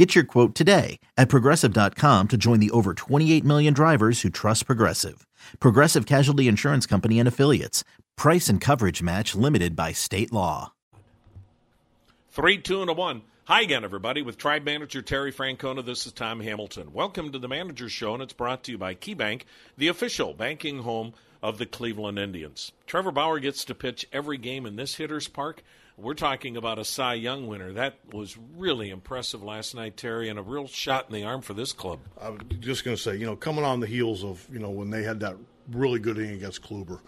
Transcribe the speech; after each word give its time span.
Get 0.00 0.14
your 0.14 0.24
quote 0.24 0.54
today 0.54 0.98
at 1.18 1.28
progressive.com 1.28 2.28
to 2.28 2.38
join 2.38 2.58
the 2.58 2.70
over 2.70 2.94
28 2.94 3.44
million 3.44 3.74
drivers 3.74 4.22
who 4.22 4.30
trust 4.30 4.64
Progressive. 4.64 5.26
Progressive 5.60 6.06
Casualty 6.06 6.48
Insurance 6.48 6.86
Company 6.86 7.18
and 7.18 7.28
Affiliates. 7.28 7.84
Price 8.16 8.48
and 8.48 8.62
coverage 8.62 9.02
match 9.02 9.34
limited 9.34 9.76
by 9.76 9.92
state 9.92 10.32
law. 10.32 10.72
Three, 12.30 12.56
two, 12.56 12.80
and 12.80 12.88
a 12.88 12.94
one. 12.94 13.20
Hi 13.44 13.60
again, 13.60 13.84
everybody. 13.84 14.22
With 14.22 14.38
Tribe 14.38 14.64
Manager 14.64 15.02
Terry 15.02 15.34
Francona, 15.34 15.84
this 15.84 16.06
is 16.06 16.14
Tom 16.14 16.40
Hamilton. 16.40 16.94
Welcome 16.94 17.30
to 17.32 17.38
the 17.38 17.48
Manager 17.48 17.90
Show, 17.90 18.14
and 18.14 18.22
it's 18.22 18.32
brought 18.32 18.64
to 18.64 18.72
you 18.72 18.78
by 18.78 18.94
KeyBank, 18.94 19.42
the 19.76 19.88
official 19.88 20.32
banking 20.32 20.78
home 20.78 21.12
of 21.42 21.58
the 21.58 21.66
Cleveland 21.66 22.18
Indians. 22.18 22.72
Trevor 22.86 23.12
Bauer 23.12 23.38
gets 23.38 23.64
to 23.64 23.74
pitch 23.74 24.06
every 24.12 24.38
game 24.38 24.66
in 24.66 24.76
this 24.76 24.96
hitter's 24.96 25.28
park. 25.28 25.62
We're 25.96 26.14
talking 26.14 26.56
about 26.56 26.78
a 26.78 26.84
Cy 26.84 27.14
Young 27.14 27.46
winner. 27.46 27.72
That 27.72 27.96
was 28.10 28.36
really 28.56 28.90
impressive 28.90 29.42
last 29.42 29.74
night, 29.74 29.96
Terry, 29.96 30.28
and 30.28 30.38
a 30.38 30.42
real 30.42 30.66
shot 30.66 31.06
in 31.08 31.14
the 31.14 31.24
arm 31.24 31.42
for 31.42 31.52
this 31.52 31.72
club. 31.72 32.00
I 32.20 32.30
was 32.30 32.40
just 32.60 32.84
going 32.84 32.96
to 32.96 33.02
say, 33.02 33.16
you 33.16 33.26
know, 33.26 33.36
coming 33.36 33.64
on 33.64 33.80
the 33.80 33.86
heels 33.86 34.24
of, 34.24 34.46
you 34.50 34.58
know, 34.58 34.70
when 34.70 34.88
they 34.88 35.02
had 35.02 35.20
that 35.20 35.36
really 35.70 35.98
good 35.98 36.18
inning 36.18 36.34
against 36.34 36.62
Kluber 36.62 37.00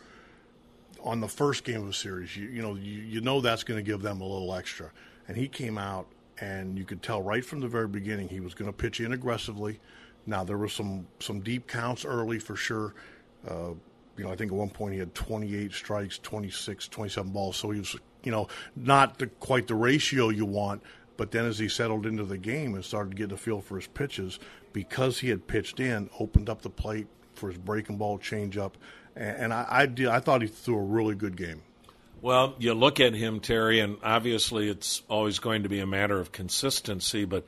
on 1.02 1.20
the 1.20 1.28
first 1.28 1.64
game 1.64 1.80
of 1.80 1.86
the 1.86 1.92
series, 1.94 2.36
you, 2.36 2.48
you 2.48 2.60
know, 2.60 2.74
you, 2.74 3.00
you 3.00 3.20
know 3.22 3.40
that's 3.40 3.64
going 3.64 3.82
to 3.82 3.82
give 3.82 4.02
them 4.02 4.20
a 4.20 4.26
little 4.26 4.54
extra. 4.54 4.90
And 5.26 5.36
he 5.36 5.48
came 5.48 5.78
out, 5.78 6.06
and 6.38 6.78
you 6.78 6.84
could 6.84 7.02
tell 7.02 7.22
right 7.22 7.44
from 7.44 7.60
the 7.60 7.68
very 7.68 7.88
beginning 7.88 8.28
he 8.28 8.40
was 8.40 8.52
going 8.52 8.70
to 8.70 8.76
pitch 8.76 9.00
in 9.00 9.12
aggressively. 9.12 9.80
Now, 10.26 10.44
there 10.44 10.58
were 10.58 10.68
some, 10.68 11.06
some 11.18 11.40
deep 11.40 11.66
counts 11.66 12.04
early 12.04 12.38
for 12.38 12.56
sure. 12.56 12.94
Uh, 13.48 13.70
you 14.16 14.24
know, 14.24 14.30
I 14.30 14.36
think 14.36 14.52
at 14.52 14.56
one 14.56 14.70
point 14.70 14.94
he 14.94 15.00
had 15.00 15.14
28 15.14 15.72
strikes, 15.72 16.18
26, 16.18 16.88
27 16.88 17.32
balls. 17.32 17.56
So 17.56 17.70
he 17.70 17.78
was, 17.78 17.96
you 18.22 18.32
know, 18.32 18.48
not 18.76 19.18
the, 19.18 19.26
quite 19.26 19.66
the 19.66 19.74
ratio 19.74 20.28
you 20.28 20.44
want. 20.44 20.82
But 21.16 21.30
then 21.30 21.44
as 21.44 21.58
he 21.58 21.68
settled 21.68 22.06
into 22.06 22.24
the 22.24 22.38
game 22.38 22.74
and 22.74 22.84
started 22.84 23.16
getting 23.16 23.34
a 23.34 23.36
feel 23.36 23.60
for 23.60 23.76
his 23.76 23.86
pitches, 23.86 24.38
because 24.72 25.20
he 25.20 25.28
had 25.28 25.46
pitched 25.46 25.78
in, 25.78 26.10
opened 26.18 26.48
up 26.48 26.62
the 26.62 26.70
plate 26.70 27.06
for 27.34 27.48
his 27.48 27.58
breaking 27.58 27.98
ball 27.98 28.18
changeup, 28.18 28.72
and, 29.14 29.36
and 29.36 29.54
I, 29.54 29.66
I 29.68 29.86
did. 29.86 30.08
I 30.08 30.20
thought 30.20 30.42
he 30.42 30.48
threw 30.48 30.78
a 30.78 30.82
really 30.82 31.14
good 31.14 31.36
game. 31.36 31.62
Well, 32.20 32.54
you 32.58 32.72
look 32.74 33.00
at 33.00 33.14
him, 33.14 33.40
Terry, 33.40 33.80
and 33.80 33.98
obviously 34.02 34.68
it's 34.68 35.02
always 35.08 35.38
going 35.40 35.64
to 35.64 35.68
be 35.68 35.80
a 35.80 35.86
matter 35.86 36.18
of 36.18 36.32
consistency. 36.32 37.24
But 37.24 37.46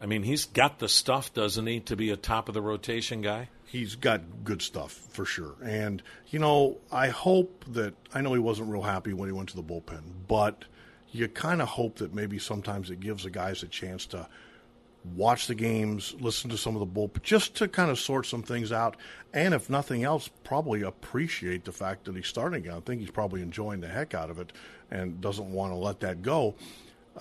I 0.00 0.06
mean, 0.06 0.22
he's 0.22 0.44
got 0.44 0.78
the 0.78 0.88
stuff, 0.88 1.34
doesn't 1.34 1.66
he, 1.66 1.80
to 1.80 1.96
be 1.96 2.10
a 2.10 2.16
top 2.16 2.48
of 2.48 2.54
the 2.54 2.62
rotation 2.62 3.20
guy? 3.20 3.48
He's 3.72 3.94
got 3.94 4.20
good 4.44 4.60
stuff 4.60 4.92
for 4.92 5.24
sure. 5.24 5.54
And 5.64 6.02
you 6.28 6.38
know, 6.38 6.76
I 6.90 7.08
hope 7.08 7.64
that 7.68 7.94
I 8.12 8.20
know 8.20 8.34
he 8.34 8.38
wasn't 8.38 8.68
real 8.68 8.82
happy 8.82 9.14
when 9.14 9.30
he 9.30 9.32
went 9.32 9.48
to 9.48 9.56
the 9.56 9.62
bullpen, 9.62 10.02
but 10.28 10.66
you 11.10 11.26
kind 11.26 11.62
of 11.62 11.68
hope 11.68 11.96
that 11.96 12.14
maybe 12.14 12.38
sometimes 12.38 12.90
it 12.90 13.00
gives 13.00 13.24
the 13.24 13.30
guys 13.30 13.62
a 13.62 13.68
chance 13.68 14.04
to 14.06 14.28
watch 15.16 15.46
the 15.46 15.54
games, 15.54 16.14
listen 16.20 16.50
to 16.50 16.58
some 16.58 16.76
of 16.76 16.80
the 16.80 16.86
bullpen, 17.00 17.22
just 17.22 17.54
to 17.56 17.66
kind 17.66 17.90
of 17.90 17.98
sort 17.98 18.26
some 18.26 18.42
things 18.42 18.72
out, 18.72 18.94
and 19.32 19.54
if 19.54 19.70
nothing 19.70 20.04
else, 20.04 20.28
probably 20.44 20.82
appreciate 20.82 21.64
the 21.64 21.72
fact 21.72 22.04
that 22.04 22.14
he's 22.14 22.26
starting. 22.26 22.70
I 22.70 22.78
think 22.80 23.00
he's 23.00 23.10
probably 23.10 23.40
enjoying 23.40 23.80
the 23.80 23.88
heck 23.88 24.12
out 24.12 24.28
of 24.28 24.38
it 24.38 24.52
and 24.90 25.18
doesn't 25.22 25.50
want 25.50 25.72
to 25.72 25.76
let 25.76 26.00
that 26.00 26.20
go. 26.20 26.54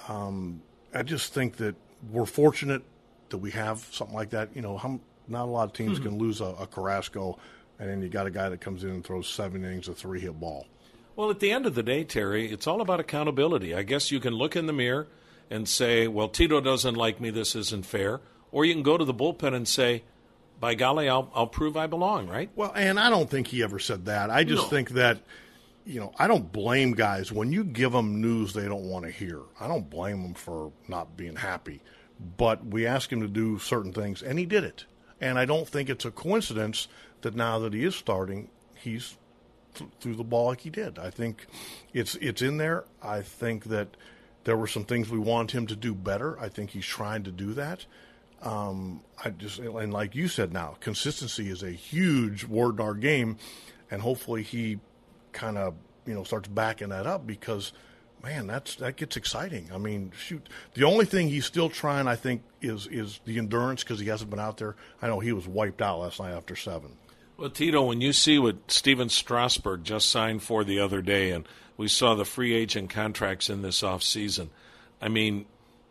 Um, 0.10 0.62
I 0.94 1.04
just 1.04 1.34
think 1.34 1.56
that 1.58 1.76
we're 2.12 2.26
fortunate 2.26 2.84
that 3.30 3.38
we 3.38 3.52
have 3.52 3.88
something 3.92 4.16
like 4.16 4.32
that. 4.32 4.50
You 4.54 4.62
know, 4.62 4.78
how 4.78 5.00
not 5.32 5.46
a 5.46 5.52
lot 5.52 5.64
of 5.64 5.74
teams 5.74 6.00
mm-hmm. 6.00 6.10
can 6.10 6.18
lose 6.20 6.42
a, 6.42 6.56
a 6.60 6.68
Carrasco, 6.68 7.40
and 7.80 7.90
then 7.90 8.02
you 8.02 8.10
got 8.10 8.28
a 8.28 8.32
guy 8.32 8.50
that 8.50 8.62
comes 8.62 8.84
in 8.84 8.92
and 8.92 9.04
throws 9.04 9.28
seven 9.28 9.64
innings 9.64 9.88
of 9.88 9.98
three 9.98 10.20
hit 10.20 10.40
ball. 10.40 10.68
Well, 11.16 11.30
at 11.30 11.40
the 11.40 11.52
end 11.52 11.66
of 11.66 11.76
the 11.76 11.84
day, 11.84 12.04
Terry, 12.04 12.52
it's 12.52 12.68
all 12.68 12.82
about 12.82 13.00
accountability. 13.00 13.74
I 13.76 13.84
guess 13.84 14.12
you 14.12 14.20
can 14.20 14.34
look 14.34 14.56
in 14.56 14.66
the 14.66 14.74
mirror 14.74 15.08
and 15.50 15.68
say, 15.68 16.08
well, 16.08 16.30
Tito 16.30 16.62
doesn't 16.62 16.96
like 16.96 17.20
me, 17.20 17.30
this 17.30 17.56
isn't 17.56 17.86
fair. 17.86 18.22
Or 18.52 18.66
you 18.66 18.74
can 18.74 18.84
go 18.84 18.98
to 18.98 19.06
the 19.06 19.14
bullpen 19.14 19.54
and 19.54 19.68
say, 19.68 20.04
by 20.60 20.76
golly, 20.76 21.10
I'll, 21.10 21.30
I'll 21.34 21.48
prove 21.48 21.76
I 21.76 21.88
belong, 21.88 22.28
right? 22.28 22.50
Well, 22.56 22.72
and 22.76 23.00
I 23.00 23.10
don't 23.10 23.30
think 23.30 23.48
he 23.48 23.64
ever 23.64 23.80
said 23.80 24.06
that. 24.06 24.30
I 24.30 24.44
just 24.44 24.64
no. 24.64 24.70
think 24.70 24.92
that, 24.92 25.20
you 25.86 26.00
know, 26.00 26.14
I 26.18 26.28
don't 26.28 26.52
blame 26.52 26.94
guys 26.94 27.32
when 27.32 27.52
you 27.52 27.64
give 27.64 27.92
them 27.92 28.22
news 28.22 28.54
they 28.54 28.66
don't 28.66 28.90
want 28.90 29.06
to 29.06 29.12
hear. 29.12 29.42
I 29.60 29.68
don't 29.68 29.90
blame 29.90 30.22
them 30.22 30.34
for 30.34 30.72
not 30.88 31.18
being 31.18 31.36
happy. 31.36 31.82
But 32.38 32.66
we 32.66 32.86
asked 32.86 33.12
him 33.12 33.22
to 33.22 33.28
do 33.28 33.58
certain 33.58 33.92
things, 33.92 34.22
and 34.22 34.38
he 34.38 34.46
did 34.46 34.64
it. 34.64 34.86
And 35.22 35.38
I 35.38 35.46
don't 35.46 35.68
think 35.68 35.90
it's 35.90 36.04
a 36.04 36.12
coincidence 36.12 36.88
that 37.22 37.36
now 37.36 37.60
that 37.60 37.74
he 37.74 37.86
is 37.86 37.96
starting, 37.96 38.50
he's 38.76 39.18
th- 39.76 39.90
threw 40.00 40.16
the 40.16 40.24
ball 40.24 40.48
like 40.48 40.62
he 40.62 40.70
did. 40.70 40.98
I 41.00 41.12
think 41.12 41.46
it's 41.94 42.16
it's 42.16 42.42
in 42.42 42.58
there. 42.58 42.86
I 43.02 43.22
think 43.22 43.66
that 43.66 43.96
there 44.44 44.58
were 44.58 44.68
some 44.68 44.84
things 44.84 45.10
we 45.10 45.20
want 45.20 45.52
him 45.52 45.68
to 45.68 45.76
do 45.76 45.94
better. 45.94 46.40
I 46.40 46.50
think 46.50 46.72
he's 46.72 46.86
trying 46.86 47.24
to 47.24 47.32
do 47.32 47.54
that. 47.54 47.86
Um, 48.42 49.02
I 49.24 49.30
just 49.30 49.60
and 49.60 49.94
like 49.94 50.16
you 50.16 50.28
said, 50.28 50.52
now 50.52 50.78
consistency 50.80 51.50
is 51.50 51.62
a 51.62 51.72
huge 51.72 52.44
word 52.46 52.80
in 52.80 52.82
our 52.82 52.96
game, 52.96 53.38
and 53.92 54.02
hopefully 54.02 54.42
he 54.42 54.80
kind 55.32 55.58
of 55.58 55.76
you 56.08 56.16
know 56.16 56.24
starts 56.24 56.48
backing 56.48 56.90
that 56.90 57.06
up 57.06 57.28
because 57.28 57.72
man, 58.24 58.48
that's 58.48 58.76
that 58.76 58.96
gets 58.98 59.18
exciting. 59.18 59.70
I 59.74 59.78
mean, 59.78 60.12
shoot, 60.18 60.48
the 60.74 60.84
only 60.84 61.06
thing 61.06 61.30
he's 61.30 61.46
still 61.46 61.70
trying, 61.70 62.08
I 62.08 62.16
think, 62.16 62.44
is 62.62 62.88
is 62.88 63.20
the 63.26 63.38
endurance 63.38 63.84
because 63.84 64.00
he 64.00 64.08
hasn't 64.08 64.30
been 64.30 64.40
out 64.40 64.58
there. 64.58 64.76
I 65.02 65.08
know 65.08 65.20
he 65.20 65.34
was 65.34 65.48
wiped 65.48 65.82
out 65.82 66.00
last 66.00 66.20
night 66.20 66.34
after 66.34 66.56
seven. 66.56 66.98
Well, 67.38 67.50
Tito, 67.50 67.84
when 67.84 68.02
you 68.02 68.14
see 68.14 68.38
what 68.38 68.70
Stephen 68.72 69.10
Strasburg 69.10 69.84
just 69.84 70.10
signed 70.10 70.44
for 70.44 70.64
the 70.64 70.80
other 70.80 71.02
day, 71.02 71.32
and 71.32 71.48
we 71.76 71.88
saw 71.88 72.14
the 72.14 72.26
free 72.26 72.54
agent 72.54 72.92
contracts 72.92 73.50
in 73.50 73.64
this 73.64 73.82
off 73.82 74.04
season, 74.04 74.52
I 75.02 75.08
mean, 75.08 75.46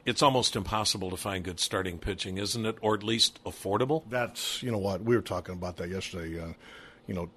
it's 0.07 0.23
almost 0.23 0.55
impossible 0.55 1.11
to 1.11 1.17
find 1.17 1.45
good 1.45 1.59
starting 1.59 1.99
pitching, 1.99 2.39
isn't 2.39 2.65
it? 2.65 2.77
Or 2.81 2.95
at 2.95 3.03
least 3.03 3.43
affordable. 3.45 4.05
That's 4.09 4.63
you 4.63 4.71
know 4.71 4.79
what 4.79 5.03
we 5.03 5.17
were 5.17 5.23
talking 5.23 5.55
about 5.55 5.77
that 5.79 5.89
yesterday. 5.89 6.41
Uh, 6.41 6.53
you 7.07 7.15
know, 7.15 7.31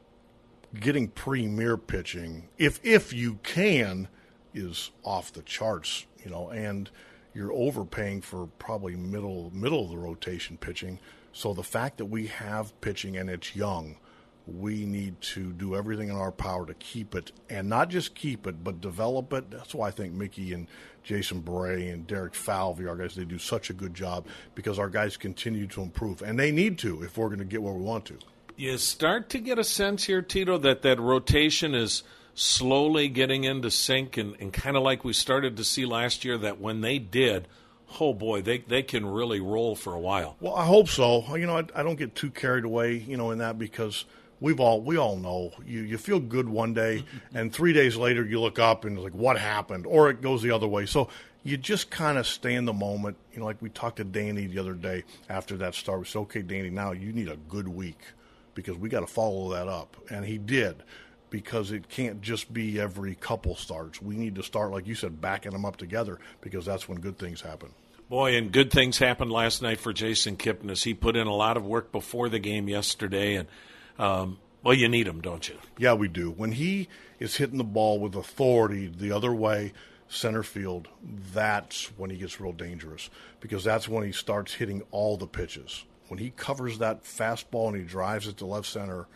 getting 0.79 1.07
premier 1.07 1.77
pitching, 1.77 2.49
if 2.57 2.79
if 2.83 3.13
you 3.13 3.39
can 3.43 4.07
is 4.53 4.91
off 5.03 5.33
the 5.33 5.41
charts, 5.41 6.05
you 6.23 6.31
know, 6.31 6.49
and 6.49 6.89
you're 7.33 7.53
overpaying 7.53 8.21
for 8.21 8.47
probably 8.59 8.95
middle 8.95 9.51
middle 9.53 9.85
of 9.85 9.89
the 9.89 9.97
rotation 9.97 10.57
pitching. 10.57 10.99
So 11.31 11.53
the 11.53 11.63
fact 11.63 11.97
that 11.97 12.05
we 12.05 12.27
have 12.27 12.79
pitching 12.81 13.17
and 13.17 13.29
it's 13.29 13.55
young, 13.55 13.97
we 14.45 14.85
need 14.85 15.19
to 15.21 15.51
do 15.53 15.75
everything 15.75 16.09
in 16.09 16.15
our 16.15 16.31
power 16.31 16.65
to 16.65 16.73
keep 16.75 17.15
it 17.15 17.31
and 17.49 17.67
not 17.67 17.89
just 17.89 18.13
keep 18.13 18.45
it, 18.45 18.63
but 18.63 18.81
develop 18.81 19.33
it. 19.33 19.49
That's 19.49 19.73
why 19.73 19.87
I 19.87 19.91
think 19.91 20.13
Mickey 20.13 20.53
and 20.53 20.67
Jason 21.01 21.41
Bere 21.41 21.89
and 21.89 22.05
Derek 22.05 22.35
Falvey, 22.35 22.87
our 22.87 22.95
guys, 22.95 23.15
they 23.15 23.25
do 23.25 23.39
such 23.39 23.69
a 23.69 23.73
good 23.73 23.93
job 23.93 24.27
because 24.53 24.77
our 24.77 24.89
guys 24.89 25.17
continue 25.17 25.65
to 25.67 25.81
improve, 25.81 26.21
and 26.21 26.37
they 26.37 26.51
need 26.51 26.77
to 26.79 27.01
if 27.03 27.17
we're 27.17 27.27
going 27.27 27.39
to 27.39 27.45
get 27.45 27.63
where 27.63 27.73
we 27.73 27.81
want 27.81 28.05
to. 28.05 28.17
You 28.55 28.77
start 28.77 29.29
to 29.29 29.39
get 29.39 29.57
a 29.57 29.63
sense 29.63 30.03
here, 30.03 30.21
Tito, 30.21 30.59
that 30.59 30.83
that 30.83 30.99
rotation 30.99 31.73
is– 31.73 32.03
slowly 32.35 33.07
getting 33.07 33.43
into 33.43 33.69
sync 33.69 34.17
and, 34.17 34.35
and 34.39 34.51
kind 34.51 34.75
of 34.75 34.83
like 34.83 35.03
we 35.03 35.13
started 35.13 35.57
to 35.57 35.63
see 35.63 35.85
last 35.85 36.25
year 36.25 36.37
that 36.39 36.59
when 36.59 36.81
they 36.81 36.99
did, 36.99 37.47
oh 37.99 38.13
boy, 38.13 38.41
they, 38.41 38.59
they 38.59 38.83
can 38.83 39.05
really 39.05 39.39
roll 39.39 39.75
for 39.75 39.93
a 39.93 39.99
while. 39.99 40.35
Well, 40.39 40.55
I 40.55 40.65
hope 40.65 40.87
so. 40.87 41.35
You 41.35 41.45
know, 41.45 41.57
I, 41.57 41.65
I 41.75 41.83
don't 41.83 41.97
get 41.97 42.15
too 42.15 42.31
carried 42.31 42.65
away, 42.65 42.95
you 42.95 43.17
know, 43.17 43.31
in 43.31 43.39
that 43.39 43.59
because 43.59 44.05
we've 44.39 44.59
all 44.59 44.81
we 44.81 44.97
all 44.97 45.15
know 45.15 45.53
you 45.65 45.81
you 45.81 45.97
feel 45.97 46.19
good 46.19 46.49
one 46.49 46.73
day 46.73 46.97
mm-hmm. 46.97 47.37
and 47.37 47.53
three 47.53 47.71
days 47.71 47.95
later 47.95 48.25
you 48.25 48.41
look 48.41 48.59
up 48.59 48.83
and 48.83 48.97
it's 48.97 49.03
like 49.03 49.13
what 49.13 49.39
happened 49.39 49.85
or 49.85 50.09
it 50.09 50.21
goes 50.21 50.41
the 50.41 50.51
other 50.51 50.67
way. 50.67 50.85
So 50.85 51.09
you 51.43 51.57
just 51.57 51.89
kind 51.89 52.17
of 52.17 52.25
stay 52.25 52.55
in 52.55 52.65
the 52.65 52.73
moment. 52.73 53.17
You 53.33 53.39
know, 53.39 53.45
like 53.45 53.61
we 53.61 53.69
talked 53.69 53.97
to 53.97 54.03
Danny 54.03 54.47
the 54.47 54.59
other 54.59 54.73
day 54.73 55.03
after 55.29 55.57
that 55.57 55.75
start. 55.75 55.99
We 55.99 56.05
said, 56.05 56.19
okay, 56.19 56.41
Danny, 56.41 56.69
now 56.69 56.93
you 56.93 57.11
need 57.11 57.29
a 57.29 57.35
good 57.35 57.67
week 57.67 57.99
because 58.55 58.77
we 58.77 58.89
got 58.89 59.01
to 59.01 59.07
follow 59.07 59.49
that 59.51 59.67
up, 59.67 59.97
and 60.09 60.23
he 60.23 60.37
did 60.37 60.83
because 61.33 61.71
it 61.71 61.89
can't 61.89 62.21
just 62.21 62.53
be 62.53 62.79
every 62.79 63.15
couple 63.15 63.55
starts. 63.55 63.99
We 63.99 64.15
need 64.15 64.35
to 64.35 64.43
start, 64.43 64.69
like 64.69 64.85
you 64.85 64.93
said, 64.93 65.19
backing 65.19 65.51
them 65.51 65.65
up 65.65 65.77
together 65.77 66.19
because 66.41 66.63
that's 66.63 66.87
when 66.87 66.99
good 66.99 67.17
things 67.17 67.41
happen. 67.41 67.69
Boy, 68.07 68.37
and 68.37 68.51
good 68.51 68.69
things 68.69 68.99
happened 68.99 69.31
last 69.31 69.63
night 69.63 69.79
for 69.79 69.93
Jason 69.93 70.37
Kipnis. 70.37 70.83
He 70.83 70.93
put 70.93 71.15
in 71.15 71.25
a 71.25 71.33
lot 71.33 71.57
of 71.57 71.65
work 71.65 71.91
before 71.91 72.29
the 72.29 72.37
game 72.37 72.69
yesterday, 72.69 73.33
and 73.33 73.47
um, 73.97 74.37
well, 74.61 74.75
you 74.75 74.87
need 74.87 75.07
him, 75.07 75.21
don't 75.21 75.49
you? 75.49 75.55
Yeah, 75.79 75.95
we 75.95 76.07
do. 76.07 76.29
When 76.29 76.51
he 76.51 76.87
is 77.17 77.37
hitting 77.37 77.57
the 77.57 77.63
ball 77.63 77.99
with 77.99 78.13
authority 78.13 78.85
the 78.85 79.11
other 79.11 79.33
way, 79.33 79.73
center 80.07 80.43
field, 80.43 80.87
that's 81.33 81.85
when 81.97 82.11
he 82.11 82.17
gets 82.17 82.39
real 82.39 82.51
dangerous 82.51 83.09
because 83.39 83.63
that's 83.63 83.89
when 83.89 84.05
he 84.05 84.11
starts 84.11 84.53
hitting 84.53 84.83
all 84.91 85.17
the 85.17 85.25
pitches. 85.25 85.83
When 86.09 86.19
he 86.19 86.29
covers 86.29 86.77
that 86.77 87.03
fastball 87.03 87.69
and 87.69 87.77
he 87.77 87.83
drives 87.83 88.27
it 88.27 88.37
to 88.37 88.45
left 88.45 88.67
center, 88.67 89.07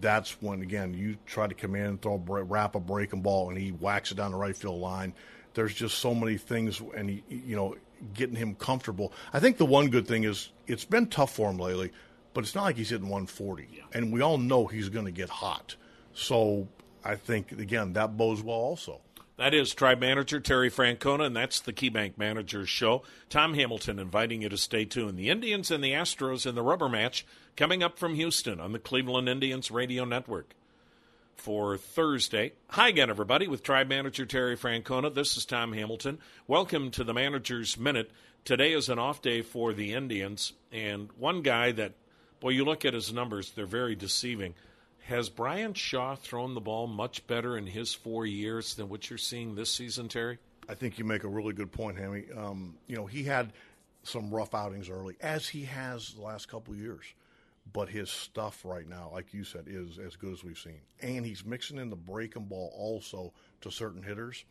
that's 0.00 0.40
when 0.42 0.62
again 0.62 0.94
you 0.94 1.16
try 1.26 1.46
to 1.46 1.54
come 1.54 1.74
in 1.74 1.84
and 1.84 2.02
throw 2.02 2.14
a 2.14 2.42
wrap 2.42 2.74
a 2.74 2.80
breaking 2.80 3.22
ball 3.22 3.48
and 3.48 3.58
he 3.58 3.70
whacks 3.70 4.10
it 4.10 4.16
down 4.16 4.32
the 4.32 4.38
right 4.38 4.56
field 4.56 4.80
line. 4.80 5.14
There's 5.54 5.74
just 5.74 5.98
so 5.98 6.14
many 6.14 6.36
things, 6.36 6.82
and 6.94 7.08
he, 7.08 7.24
you 7.28 7.56
know, 7.56 7.76
getting 8.12 8.36
him 8.36 8.54
comfortable. 8.54 9.12
I 9.32 9.40
think 9.40 9.56
the 9.56 9.64
one 9.64 9.88
good 9.88 10.06
thing 10.06 10.24
is 10.24 10.50
it's 10.66 10.84
been 10.84 11.06
tough 11.06 11.34
for 11.34 11.50
him 11.50 11.56
lately, 11.56 11.92
but 12.34 12.44
it's 12.44 12.54
not 12.54 12.64
like 12.64 12.76
he's 12.76 12.90
hitting 12.90 13.08
140, 13.08 13.68
yeah. 13.72 13.82
and 13.94 14.12
we 14.12 14.20
all 14.20 14.36
know 14.36 14.66
he's 14.66 14.90
going 14.90 15.06
to 15.06 15.10
get 15.10 15.30
hot. 15.30 15.76
So 16.12 16.68
I 17.04 17.14
think 17.14 17.52
again 17.52 17.94
that 17.94 18.16
bodes 18.16 18.42
well 18.42 18.56
also. 18.56 19.00
That 19.38 19.52
is 19.52 19.74
Tribe 19.74 20.00
Manager 20.00 20.40
Terry 20.40 20.70
Francona, 20.70 21.26
and 21.26 21.36
that's 21.36 21.60
the 21.60 21.74
KeyBank 21.74 22.16
Managers 22.16 22.70
Show. 22.70 23.02
Tom 23.28 23.52
Hamilton 23.52 23.98
inviting 23.98 24.40
you 24.40 24.48
to 24.48 24.56
stay 24.56 24.86
tuned. 24.86 25.18
The 25.18 25.28
Indians 25.28 25.70
and 25.70 25.84
the 25.84 25.92
Astros 25.92 26.46
in 26.46 26.54
the 26.54 26.62
rubber 26.62 26.88
match 26.88 27.26
coming 27.54 27.82
up 27.82 27.98
from 27.98 28.14
Houston 28.14 28.60
on 28.60 28.72
the 28.72 28.78
Cleveland 28.78 29.28
Indians 29.28 29.70
Radio 29.70 30.06
Network 30.06 30.54
for 31.34 31.76
Thursday. 31.76 32.52
Hi 32.70 32.88
again, 32.88 33.10
everybody, 33.10 33.46
with 33.46 33.62
Tribe 33.62 33.88
Manager 33.88 34.24
Terry 34.24 34.56
Francona. 34.56 35.12
This 35.12 35.36
is 35.36 35.44
Tom 35.44 35.74
Hamilton. 35.74 36.18
Welcome 36.46 36.90
to 36.92 37.04
the 37.04 37.12
Manager's 37.12 37.76
Minute. 37.76 38.10
Today 38.46 38.72
is 38.72 38.88
an 38.88 38.98
off 38.98 39.20
day 39.20 39.42
for 39.42 39.74
the 39.74 39.92
Indians, 39.92 40.54
and 40.72 41.10
one 41.18 41.42
guy 41.42 41.72
that, 41.72 41.92
boy, 42.40 42.50
you 42.50 42.64
look 42.64 42.86
at 42.86 42.94
his 42.94 43.12
numbers, 43.12 43.50
they're 43.50 43.66
very 43.66 43.96
deceiving. 43.96 44.54
Has 45.08 45.28
Bryan 45.28 45.72
Shaw 45.72 46.16
thrown 46.16 46.54
the 46.54 46.60
ball 46.60 46.88
much 46.88 47.24
better 47.28 47.56
in 47.56 47.64
his 47.64 47.94
four 47.94 48.26
years 48.26 48.74
than 48.74 48.88
what 48.88 49.08
you're 49.08 49.18
seeing 49.18 49.54
this 49.54 49.70
season, 49.70 50.08
Terry? 50.08 50.38
I 50.68 50.74
think 50.74 50.98
you 50.98 51.04
make 51.04 51.22
a 51.22 51.28
really 51.28 51.52
good 51.52 51.70
point, 51.70 51.96
Hammy. 51.96 52.24
Um, 52.36 52.74
you 52.88 52.96
know, 52.96 53.06
he 53.06 53.22
had 53.22 53.52
some 54.02 54.34
rough 54.34 54.52
outings 54.52 54.90
early, 54.90 55.14
as 55.20 55.48
he 55.48 55.64
has 55.66 56.14
the 56.14 56.22
last 56.22 56.48
couple 56.48 56.74
years. 56.74 57.04
But 57.72 57.88
his 57.88 58.10
stuff 58.10 58.64
right 58.64 58.88
now, 58.88 59.10
like 59.12 59.32
you 59.32 59.44
said, 59.44 59.66
is 59.68 59.96
as 60.00 60.16
good 60.16 60.32
as 60.32 60.42
we've 60.42 60.58
seen. 60.58 60.80
And 61.00 61.24
he's 61.24 61.44
mixing 61.44 61.78
in 61.78 61.88
the 61.88 61.96
breaking 61.96 62.46
ball 62.46 62.72
also 62.76 63.32
to 63.60 63.70
certain 63.70 64.02
hitters. 64.02 64.44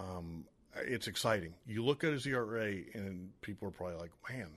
Um, 0.00 0.44
it's 0.74 1.06
exciting. 1.06 1.54
You 1.66 1.84
look 1.84 2.02
at 2.02 2.12
his 2.12 2.26
ERA, 2.26 2.74
and 2.94 3.30
people 3.42 3.68
are 3.68 3.72
probably 3.72 3.96
like, 3.96 4.10
man, 4.28 4.48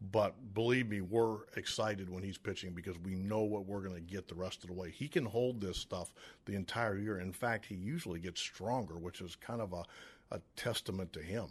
but 0.00 0.54
believe 0.54 0.88
me, 0.88 1.00
we're 1.00 1.38
excited 1.56 2.10
when 2.10 2.22
he's 2.22 2.36
pitching 2.36 2.72
because 2.72 2.98
we 2.98 3.14
know 3.14 3.40
what 3.40 3.66
we're 3.66 3.80
going 3.80 3.94
to 3.94 4.00
get 4.00 4.28
the 4.28 4.34
rest 4.34 4.62
of 4.62 4.68
the 4.68 4.74
way. 4.74 4.90
He 4.90 5.08
can 5.08 5.24
hold 5.24 5.60
this 5.60 5.78
stuff 5.78 6.12
the 6.44 6.54
entire 6.54 6.98
year. 6.98 7.18
In 7.18 7.32
fact, 7.32 7.66
he 7.66 7.74
usually 7.74 8.20
gets 8.20 8.40
stronger, 8.40 8.98
which 8.98 9.20
is 9.20 9.36
kind 9.36 9.60
of 9.60 9.72
a, 9.72 9.84
a 10.30 10.40
testament 10.54 11.12
to 11.14 11.20
him. 11.20 11.46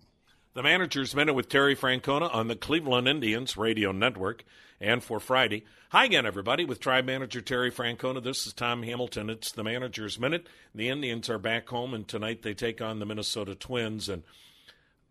The 0.54 0.64
Manager's 0.64 1.14
Minute 1.14 1.34
with 1.34 1.50
Terry 1.50 1.76
Francona 1.76 2.34
on 2.34 2.48
the 2.48 2.56
Cleveland 2.56 3.08
Indians 3.08 3.58
Radio 3.58 3.92
Network. 3.92 4.46
And 4.80 5.04
for 5.04 5.20
Friday, 5.20 5.66
hi 5.90 6.06
again, 6.06 6.26
everybody, 6.26 6.66
with 6.66 6.80
Tribe 6.80 7.06
Manager 7.06 7.42
Terry 7.42 7.72
Francona. 7.72 8.24
This 8.24 8.48
is 8.48 8.54
Tom 8.54 8.84
Hamilton. 8.84 9.30
It's 9.30 9.52
the 9.52 9.64
Manager's 9.64 10.20
Minute. 10.20 10.48
The 10.74 10.88
Indians 10.88 11.30
are 11.30 11.40
back 11.40 11.68
home, 11.68 11.94
and 11.94 12.08
tonight 12.08 12.42
they 12.42 12.54
take 12.54 12.82
on 12.82 13.00
the 13.00 13.06
Minnesota 13.06 13.56
Twins. 13.56 14.08
And 14.08 14.24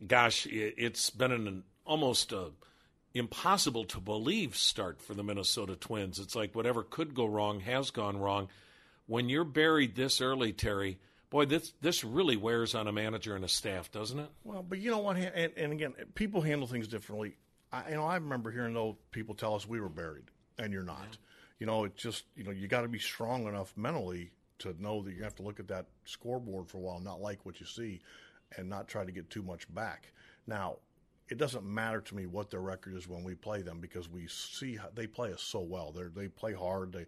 gosh, 0.06 0.46
it's 0.46 1.10
been 1.10 1.32
an 1.32 1.64
almost 1.84 2.32
a 2.32 2.52
impossible 3.14 3.84
to 3.84 4.00
believe 4.00 4.56
start 4.56 5.00
for 5.00 5.14
the 5.14 5.22
Minnesota 5.22 5.76
Twins. 5.76 6.18
It's 6.18 6.34
like 6.34 6.54
whatever 6.54 6.82
could 6.82 7.14
go 7.14 7.26
wrong 7.26 7.60
has 7.60 7.90
gone 7.90 8.18
wrong. 8.18 8.48
When 9.06 9.28
you're 9.28 9.44
buried 9.44 9.94
this 9.94 10.20
early, 10.20 10.52
Terry, 10.52 10.98
boy, 11.30 11.46
this 11.46 11.72
this 11.80 12.04
really 12.04 12.36
wears 12.36 12.74
on 12.74 12.88
a 12.88 12.92
manager 12.92 13.36
and 13.36 13.44
a 13.44 13.48
staff, 13.48 13.92
doesn't 13.92 14.18
it? 14.18 14.30
Well, 14.42 14.62
but 14.62 14.78
you 14.78 14.90
know 14.90 14.98
what? 14.98 15.16
And, 15.16 15.52
and 15.56 15.72
again, 15.72 15.94
people 16.14 16.40
handle 16.40 16.66
things 16.66 16.88
differently. 16.88 17.36
I, 17.72 17.90
you 17.90 17.96
know, 17.96 18.04
I 18.04 18.16
remember 18.16 18.50
hearing 18.50 18.74
those 18.74 18.96
people 19.10 19.34
tell 19.34 19.54
us 19.54 19.66
we 19.66 19.80
were 19.80 19.88
buried, 19.88 20.24
and 20.58 20.72
you're 20.72 20.82
not. 20.82 21.06
Yeah. 21.10 21.18
You 21.60 21.66
know, 21.66 21.84
it's 21.84 22.02
just 22.02 22.24
you 22.34 22.44
know 22.44 22.50
you 22.50 22.66
got 22.66 22.82
to 22.82 22.88
be 22.88 22.98
strong 22.98 23.46
enough 23.46 23.72
mentally 23.76 24.32
to 24.60 24.74
know 24.82 25.02
that 25.02 25.14
you 25.14 25.22
have 25.22 25.34
to 25.36 25.42
look 25.42 25.60
at 25.60 25.68
that 25.68 25.86
scoreboard 26.04 26.68
for 26.68 26.78
a 26.78 26.80
while, 26.80 27.00
not 27.00 27.20
like 27.20 27.44
what 27.44 27.60
you 27.60 27.66
see, 27.66 28.00
and 28.56 28.68
not 28.68 28.88
try 28.88 29.04
to 29.04 29.12
get 29.12 29.30
too 29.30 29.42
much 29.42 29.72
back. 29.74 30.12
Now, 30.46 30.76
it 31.28 31.38
doesn't 31.38 31.64
matter 31.64 32.00
to 32.00 32.14
me 32.14 32.26
what 32.26 32.50
their 32.50 32.60
record 32.60 32.94
is 32.94 33.08
when 33.08 33.24
we 33.24 33.34
play 33.34 33.62
them 33.62 33.80
because 33.80 34.08
we 34.08 34.26
see 34.26 34.76
how 34.76 34.88
they 34.94 35.06
play 35.06 35.32
us 35.32 35.42
so 35.42 35.60
well. 35.60 35.92
They 35.92 36.22
they 36.22 36.28
play 36.28 36.52
hard. 36.52 36.92
They 36.92 37.06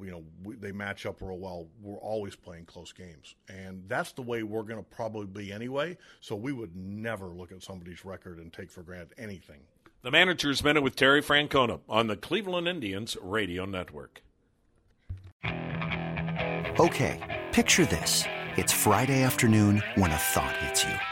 you 0.00 0.10
know 0.10 0.24
we, 0.42 0.56
they 0.56 0.72
match 0.72 1.06
up 1.06 1.20
real 1.20 1.38
well. 1.38 1.68
We're 1.80 1.98
always 1.98 2.34
playing 2.34 2.64
close 2.66 2.92
games, 2.92 3.34
and 3.48 3.84
that's 3.88 4.12
the 4.12 4.22
way 4.22 4.42
we're 4.42 4.62
going 4.62 4.82
to 4.82 4.90
probably 4.90 5.26
be 5.26 5.52
anyway. 5.52 5.96
So 6.20 6.34
we 6.34 6.52
would 6.52 6.74
never 6.74 7.26
look 7.26 7.52
at 7.52 7.62
somebody's 7.62 8.04
record 8.04 8.38
and 8.38 8.52
take 8.52 8.70
for 8.70 8.82
granted 8.82 9.14
anything. 9.18 9.60
The 10.02 10.10
manager's 10.10 10.64
minute 10.64 10.82
with 10.82 10.96
Terry 10.96 11.22
Francona 11.22 11.80
on 11.88 12.08
the 12.08 12.16
Cleveland 12.16 12.66
Indians 12.66 13.16
radio 13.22 13.64
network. 13.64 14.22
Okay, 15.44 17.42
picture 17.52 17.86
this: 17.86 18.24
it's 18.56 18.72
Friday 18.72 19.22
afternoon 19.22 19.82
when 19.94 20.10
a 20.10 20.16
thought 20.16 20.56
hits 20.56 20.84
you. 20.84 21.11